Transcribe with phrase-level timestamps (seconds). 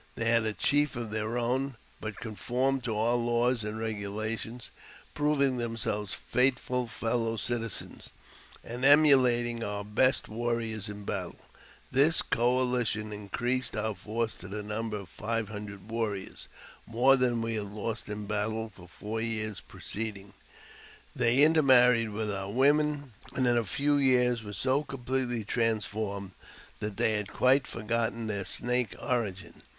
[0.15, 4.71] They had a chief of their own, but con formed to our laws and regulations,
[5.13, 8.09] proving themselves i&ith iul fellow citizens,
[8.63, 11.45] and emulating our best warriors in battle.
[11.91, 16.47] This coalition increased our force to the number of five hundred warriors—
[16.87, 19.77] more than we had lost in battle for four years» Ji JAMES P.
[19.77, 19.91] BECKWOUBTH.
[21.13, 21.13] 305 preceding.
[21.15, 26.31] They intermarried with our women, and in a few years were so completely transformed
[26.79, 29.61] that they had quite for gotten their Snake origin.